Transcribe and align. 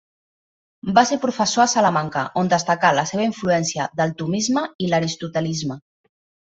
Va 0.97 1.03
ser 1.09 1.17
professor 1.25 1.63
a 1.65 1.67
Salamanca, 1.73 2.25
on 2.43 2.51
destacà 2.55 2.93
la 3.01 3.05
seva 3.13 3.29
influència 3.29 3.89
del 4.01 4.17
tomisme 4.23 4.69
i 4.87 4.93
l'aristotelisme. 4.95 5.81